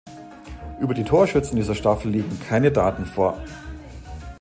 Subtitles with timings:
[0.79, 3.37] Über die Torschützen dieser Staffel liegen keine Daten vor.